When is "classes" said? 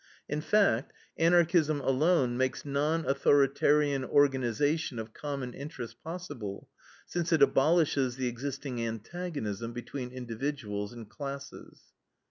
11.07-11.91